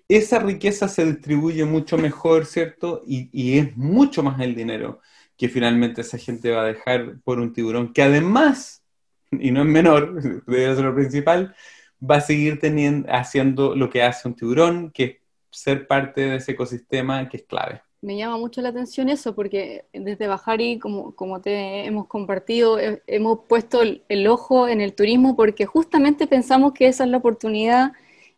[0.08, 3.02] Esa riqueza se distribuye mucho mejor, ¿cierto?
[3.08, 5.02] Y, es mucho más el dinero
[5.38, 8.84] que finalmente esa gente va a dejar por un tiburón, que además,
[9.32, 11.56] y no es menor, debe ser lo principal,
[12.00, 15.18] va a seguir teniendo, haciendo lo que hace un tiburón, que es
[15.50, 19.86] ser parte de ese ecosistema que es clave me llama mucho la atención eso, porque
[19.92, 25.66] desde Bajari, como, como te hemos compartido, hemos puesto el, ojo en el turismo porque
[25.66, 27.94] justamente pensamos que esa es la oportunidad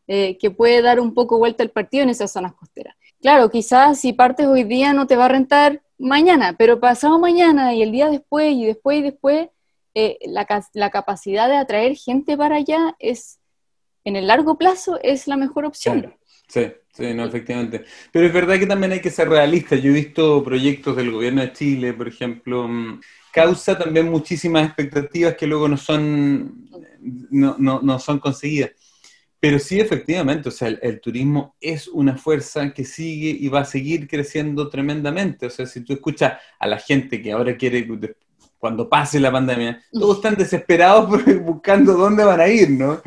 [0.07, 2.95] eh, que puede dar un poco vuelta el partido en esas zonas costeras.
[3.21, 7.73] Claro, quizás si partes hoy día no te va a rentar mañana, pero pasado mañana
[7.73, 9.49] y el día después y después y después,
[9.93, 13.39] eh, la, la capacidad de atraer gente para allá es,
[14.05, 16.15] en el largo plazo, es la mejor opción.
[16.47, 17.85] Sí, sí, no, efectivamente.
[18.11, 19.75] Pero es verdad que también hay que ser realista.
[19.75, 25.35] Yo he visto proyectos del gobierno de Chile, por ejemplo, mm, causa también muchísimas expectativas
[25.35, 26.69] que luego no son,
[27.31, 28.71] no, no, no son conseguidas.
[29.39, 33.65] Pero sí, efectivamente, o sea, el, turismo es una fuerza que sigue y va a
[33.65, 35.45] seguir creciendo tremendamente.
[35.45, 37.87] O sea, si tú escuchas a la gente que ahora quiere,
[38.57, 43.01] cuando pase la pandemia, todos están desesperados buscando dónde van a ir, ¿no?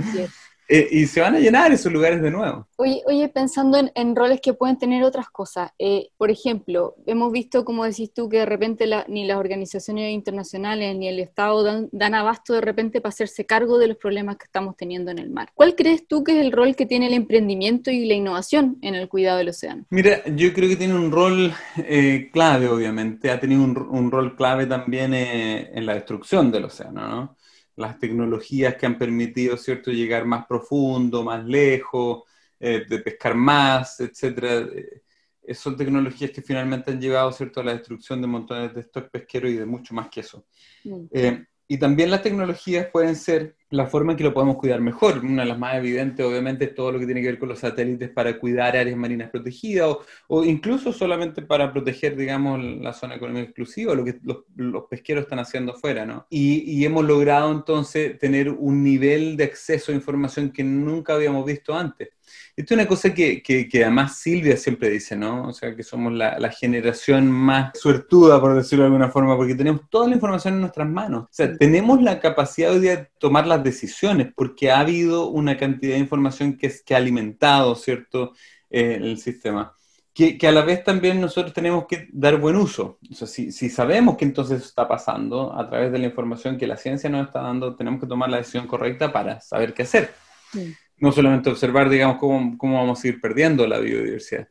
[0.74, 2.66] Eh, y se van a llenar esos lugares de nuevo.
[2.76, 7.62] Oye, oye pensando en, roles que pueden tener otras cosas, eh, por ejemplo, hemos visto,
[7.66, 12.54] como decís tú, que de repente ni las organizaciones internacionales ni el Estado dan, abasto
[12.54, 15.50] de repente para hacerse cargo de los problemas que estamos teniendo en el mar.
[15.54, 18.94] ¿Cuál crees tú que es el rol que tiene el emprendimiento y la innovación en
[18.94, 19.84] el cuidado del océano?
[19.90, 24.64] Mira, yo creo que tiene un rol eh, clave, obviamente, ha tenido un, rol clave
[24.64, 27.36] también en la destrucción del océano, ¿no?
[27.76, 32.22] Las tecnologías que han permitido, ¿cierto?, llegar más profundo, más lejos,
[32.60, 34.68] eh, de pescar más, etcétera.
[35.44, 39.10] Eh, son tecnologías que finalmente han llevado, ¿cierto?, a la destrucción de montones de stocks
[39.10, 40.46] pesqueros y de mucho más que eso.
[40.84, 41.04] Mm.
[41.10, 45.24] Eh, y también las tecnologías pueden ser la forma en que lo podemos cuidar mejor.
[45.24, 47.60] Una de las más evidentes, obviamente, es todo lo que tiene que ver con los
[47.60, 49.96] satélites para cuidar áreas marinas protegidas
[50.28, 55.38] o, incluso solamente para proteger, digamos, la zona económica exclusiva, lo que los, pesqueros están
[55.38, 56.26] haciendo afuera, ¿no?
[56.28, 61.46] Y, y, hemos logrado entonces tener un nivel de acceso a información que nunca habíamos
[61.46, 62.10] visto antes.
[62.54, 65.48] Esto es una cosa que, que, además Silvia siempre dice, ¿no?
[65.48, 69.54] O sea, que somos la, la, generación más suertuda, por decirlo de alguna forma, porque
[69.54, 71.24] tenemos toda la información en nuestras manos.
[71.24, 75.94] O sea, tenemos la capacidad hoy de tomar las decisiones, porque ha habido una cantidad
[75.94, 78.34] de información que, que ha alimentado, ¿cierto?,
[78.68, 79.74] eh, el sistema.
[80.12, 82.98] Que, que, a la vez también nosotros tenemos que dar buen uso.
[83.10, 86.66] O sea, si, si, sabemos que entonces está pasando a través de la información que
[86.66, 90.12] la ciencia nos está dando, tenemos que tomar la decisión correcta para saber qué hacer.
[90.52, 94.48] Sí no solamente observar, digamos, cómo, cómo vamos a ir perdiendo la biodiversidad.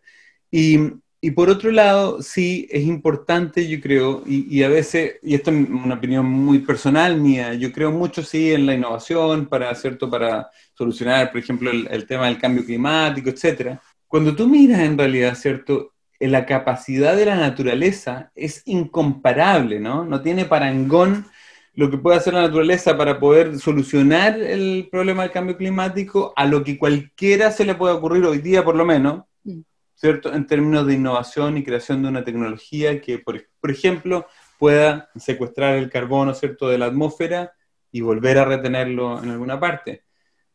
[0.51, 0.77] Y,
[1.21, 5.69] y, por otro lado, sí es importante, yo creo, y, a veces, y esto es
[5.69, 10.09] una opinión muy personal mía, yo creo mucho, sí, en la innovación para, ¿cierto?
[10.09, 13.77] para solucionar, por ejemplo, el, tema del cambio climático, etc.
[14.05, 15.93] Cuando tú miras en realidad, ¿cierto?
[16.19, 20.03] La capacidad de la naturaleza es incomparable, ¿no?
[20.03, 21.25] No tiene parangón
[21.73, 26.45] lo que puede hacer la naturaleza para poder solucionar el problema del cambio climático a
[26.45, 29.61] lo que cualquiera se le puede ocurrir hoy día, por lo menos, mm.
[29.95, 30.33] ¿cierto?
[30.33, 34.27] En términos de innovación y creación de una tecnología que, por, ejemplo,
[34.59, 37.53] pueda secuestrar el carbono, ¿cierto?, de la atmósfera
[37.91, 40.03] y volver a retenerlo en alguna parte.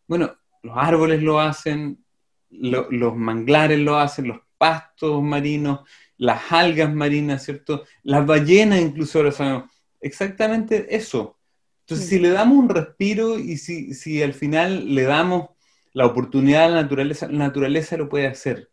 [0.07, 2.05] Bueno, los árboles lo hacen,
[2.51, 5.81] los manglares lo hacen, los pastos marinos,
[6.19, 7.85] las algas marinas, ¿cierto?
[8.03, 9.65] Las ballenas incluso ahora sabemos
[10.01, 11.37] exactamente eso.
[11.81, 15.51] Entonces, si le damos un respiro y si, si al final le damos
[15.93, 18.71] la oportunidad a la naturaleza, la naturaleza lo puede hacer.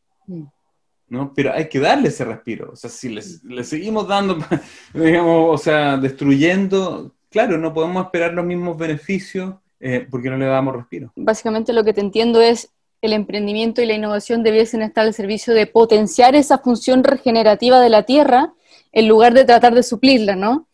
[1.08, 1.32] ¿no?
[1.36, 2.72] Pero hay que darle ese respiro.
[2.74, 4.38] O sea, si le, seguimos dando,
[4.94, 10.46] digamos, o sea, destruyendo, claro, no podemos esperar los mismos beneficios eh, porque no le
[10.46, 11.12] damos respiro.
[11.16, 15.54] Básicamente lo que te entiendo es el emprendimiento y la innovación debiesen estar al servicio
[15.54, 18.54] de potenciar esa función regenerativa de la tierra
[18.92, 20.68] en lugar de tratar de suplirla, ¿no?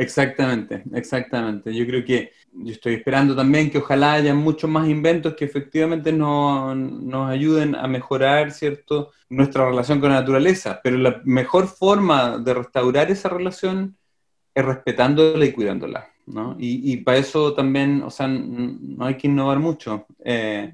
[0.00, 1.74] Exactamente, exactamente.
[1.74, 6.10] Yo creo que yo estoy esperando también que ojalá haya muchos más inventos que efectivamente
[6.10, 10.80] nos, nos ayuden a mejorar, ¿cierto?, nuestra relación con la naturaleza.
[10.82, 13.98] Pero la mejor forma de restaurar esa relación
[14.54, 16.56] es respetándola y cuidándola, ¿no?
[16.58, 20.06] Y, y para eso también, o sea, no hay que innovar mucho.
[20.24, 20.72] Eh,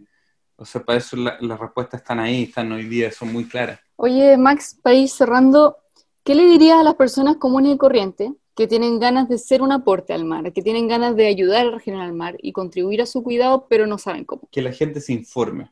[0.55, 3.81] o sea, para eso las respuestas están ahí, están hoy día, son muy claras.
[3.97, 5.79] Oye, Max, para ir cerrando,
[6.23, 9.71] ¿qué le dirías a las personas comunes y corrientes que tienen ganas de ser un
[9.71, 13.07] aporte al mar, que tienen ganas de ayudar a regenerar el mar y contribuir a
[13.07, 14.49] su cuidado, pero no saben cómo.
[14.51, 15.71] Que la gente se informe,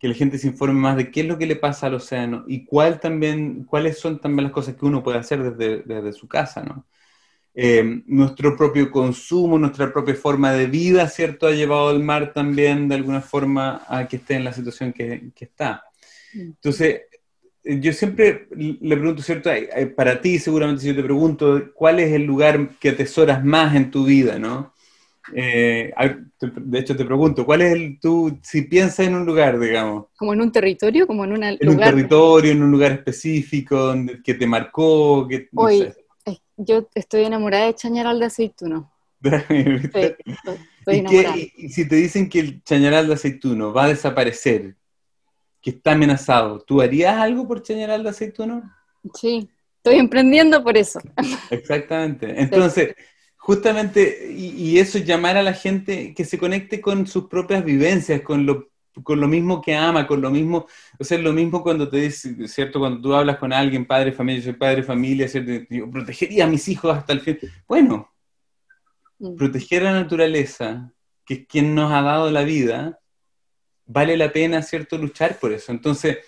[0.00, 2.44] que la gente se informe más de qué es lo que le pasa al océano
[2.48, 6.26] y cuál también, cuáles son también las cosas que uno puede hacer desde, desde su
[6.26, 6.84] casa, ¿no?
[7.56, 11.46] Eh, nuestro propio consumo, nuestra propia forma de vida, ¿cierto?
[11.46, 15.30] Ha llevado al mar también de alguna forma a que esté en la situación que,
[15.32, 15.84] que está.
[16.34, 16.40] Mm.
[16.40, 17.02] Entonces,
[17.64, 19.50] yo siempre le pregunto, ¿cierto?
[19.96, 23.90] Para ti, seguramente, si yo te pregunto, ¿cuál es el lugar que atesoras más en
[23.90, 24.72] tu vida, no?
[25.32, 25.92] Eh,
[26.40, 30.06] de hecho, te pregunto, ¿cuál es el, tú, si piensas en un lugar, digamos?
[30.16, 31.06] ¿Como en un territorio?
[31.06, 35.26] ¿Como en, una en un territorio, en un lugar específico, que te marcó?
[35.26, 35.90] Que, Hoy,
[36.56, 38.92] yo estoy enamorada de Chañaral de Aceituno.
[40.86, 44.76] ¿Y, si te dicen que el Chañaral de Aceituno va a desaparecer,
[45.64, 48.70] que está amenazado, ¿tú harías algo por Chañaral de Aceituno?
[49.14, 49.48] Sí,
[49.78, 51.00] estoy emprendiendo por eso.
[51.50, 52.38] Exactamente.
[52.38, 52.94] Entonces,
[53.38, 58.20] justamente, y, eso es llamar a la gente que se conecte con sus propias vivencias,
[58.20, 58.68] con lo,
[59.02, 60.66] con lo mismo que ama, con lo mismo,
[60.98, 62.78] o sea, lo mismo cuando te dices, ¿cierto?
[62.78, 65.66] Cuando tú hablas con alguien, padre, familia, yo soy padre, familia, ¿cierto?
[65.70, 67.38] Yo protegería a mis hijos hasta el fin.
[67.66, 68.12] Bueno,
[69.18, 69.34] mm.
[69.36, 70.92] proteger a la naturaleza,
[71.24, 73.00] que es quien nos ha dado la vida,
[73.86, 75.72] vale la pena, ¿cierto?, luchar por eso.
[75.72, 76.18] Entonces,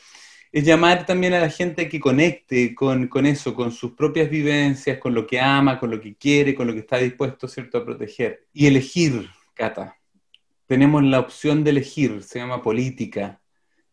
[0.52, 5.14] es llamar también a la gente que conecte con, eso, con sus propias vivencias, con
[5.14, 8.46] lo que ama, con lo que quiere, con lo que está dispuesto, ¿cierto?, a proteger.
[8.52, 9.96] Y elegir, Cata.
[10.66, 13.40] Tenemos la opción de elegir, se llama política.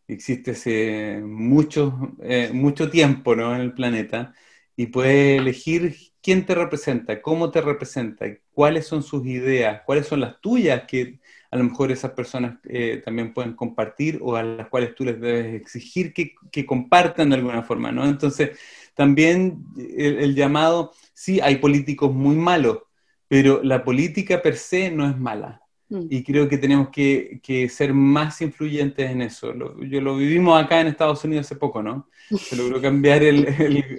[0.08, 3.54] Existe hace mucho, eh, mucho tiempo ¿no?
[3.54, 4.34] en el planeta
[4.76, 10.20] y puedes elegir quién te representa, cómo te representa, cuáles son sus ideas, cuáles son
[10.20, 11.20] las tuyas que
[11.54, 15.20] a lo mejor esas personas eh, también pueden compartir o a las cuales tú les
[15.20, 18.04] debes exigir que, que compartan de alguna forma, ¿no?
[18.04, 18.58] Entonces,
[18.96, 19.64] también
[19.96, 22.78] el, llamado, sí, hay políticos muy malos,
[23.28, 25.62] pero la política per se no es mala.
[25.88, 26.06] Mm.
[26.08, 29.52] Y creo que tenemos que, que, ser más influyentes en eso.
[29.52, 32.08] Lo, yo lo vivimos acá en Estados Unidos hace poco, ¿no?
[32.38, 33.46] Se logró cambiar el,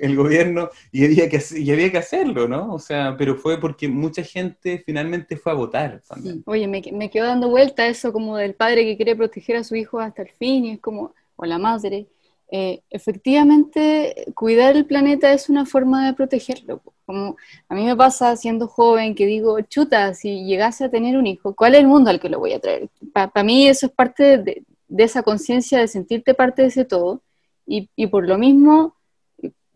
[0.02, 2.74] el, gobierno y había, que, y había que hacerlo, ¿no?
[2.74, 6.42] O sea, pero fue porque mucha gente finalmente fue a votar también.
[6.46, 9.76] Oye, me, me quedó dando vuelta eso como del padre que quiere proteger a su
[9.76, 12.08] hijo hasta el fin y es como, o la madre.
[12.52, 16.82] Eh, efectivamente, cuidar el planeta es una forma de protegerlo.
[17.06, 17.38] Como
[17.70, 21.54] a mí me pasa siendo joven que digo, chuta, si llegase a tener un hijo,
[21.54, 22.90] ¿cuál es el mundo al que lo voy a traer?
[23.14, 24.64] Para mí eso es parte de,
[24.98, 27.22] esa conciencia de sentirte parte de ese todo.
[27.68, 28.96] Y, por lo mismo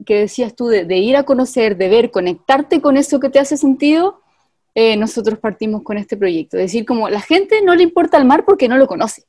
[0.05, 3.57] que decías tú, de, ir a conocer, de ver, conectarte con eso que te hace
[3.57, 4.21] sentido,
[4.75, 6.57] eh, nosotros partimos con este proyecto.
[6.57, 9.23] Es decir, como la gente no le importa el mar porque no lo conoce,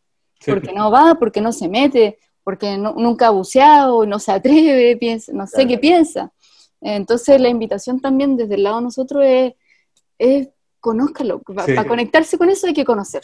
[0.47, 5.33] porque no va, porque no se mete, porque nunca ha buceado, no se atreve, piensa,
[5.33, 6.33] no sé qué piensa.
[6.81, 9.55] Entonces la invitación también desde el lado de nosotros es,
[10.19, 10.49] es
[10.81, 13.23] conózcalo, para conectarse con eso hay que conocer.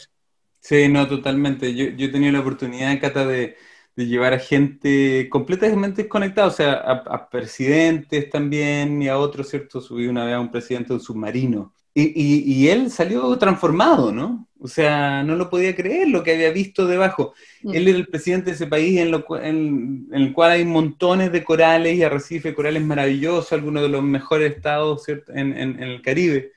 [0.59, 1.73] Sí, no, totalmente.
[1.73, 3.55] Yo, yo he tenido la oportunidad, Cata, de,
[3.97, 9.81] de llevar a gente completamente desconectada, o sea, a, presidentes también y a otros, ¿cierto?
[9.81, 11.73] Subí una vez a un presidente de un submarino.
[11.99, 14.47] Y, y, él salió transformado, ¿no?
[14.59, 17.33] O sea, no lo podía creer lo que había visto debajo.
[17.63, 17.73] Mm.
[17.73, 21.43] Él era el presidente de ese país en, lo, en, el cual hay montones de
[21.43, 25.33] corales y arrecifes corales maravillosos, algunos de los mejores estados ¿cierto?
[25.33, 26.51] En, en, el Caribe.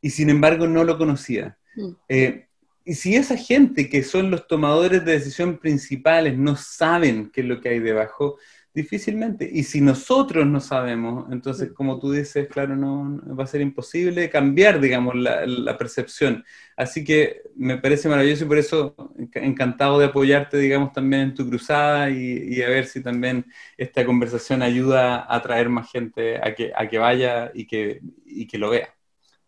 [0.00, 1.58] Y sin embargo no lo conocía.
[1.74, 1.88] Mm.
[2.08, 2.46] Eh,
[2.84, 7.46] y si esa gente que son los tomadores de decisión principales no saben qué es
[7.48, 8.38] lo que hay debajo,
[8.76, 9.48] difícilmente.
[9.50, 14.28] Y si nosotros no sabemos, entonces, como tú dices, claro, no, va a ser imposible
[14.28, 16.44] cambiar, digamos, la, percepción.
[16.76, 18.94] Así que me parece maravilloso y por eso
[19.32, 23.46] encantado de apoyarte, digamos, también en tu cruzada y, a ver si también
[23.78, 28.46] esta conversación ayuda a atraer más gente a que, a que vaya y que, y
[28.46, 28.94] que lo vea.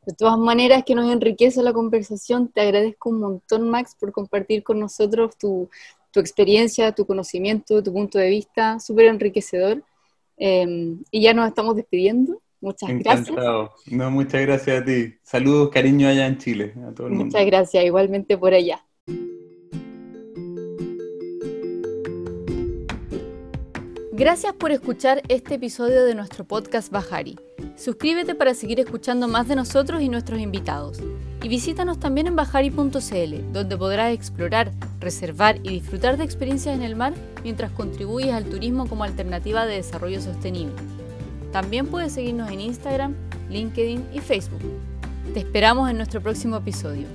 [0.07, 2.49] De todas maneras, que nos enriquece la conversación.
[2.49, 5.69] Te agradezco un montón, Max, por compartir con nosotros tu,
[6.15, 9.83] experiencia, tu conocimiento, tu punto de vista, súper enriquecedor.
[10.37, 12.41] Em, y ya nos estamos despidiendo.
[12.61, 13.71] Muchas Encantado.
[13.71, 13.93] gracias.
[13.93, 15.15] No, muchas gracias a ti.
[15.23, 17.27] Saludos, cariño allá en Chile, a todo el mundo.
[17.27, 18.85] Muchas gracias, igualmente por allá.
[24.13, 27.37] Gracias por escuchar este episodio de nuestro podcast Bajari.
[27.79, 30.99] Suscríbete para seguir escuchando más de nosotros y nuestros invitados.
[31.45, 36.97] Y visítanos también en bajari.cl, donde podrás explorar, reservar y disfrutar de experiencias en el
[36.97, 37.15] mar
[37.45, 40.75] mientras contribuyes al turismo como alternativa de desarrollo sostenible.
[41.53, 43.15] También puedes seguirnos en Instagram,
[43.49, 44.61] LinkedIn y Facebook.
[45.33, 47.07] Te esperamos en nuestro próximo episodio.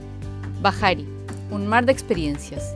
[0.61, 1.05] Bajari,
[1.51, 2.73] un mar de experiencias.